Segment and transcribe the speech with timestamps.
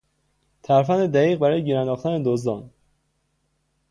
[0.63, 2.69] ترفند دقیق برای گیر انداختن دزدان